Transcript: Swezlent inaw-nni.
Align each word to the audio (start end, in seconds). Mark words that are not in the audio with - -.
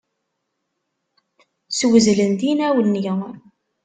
Swezlent 1.77 2.41
inaw-nni. 2.51 3.11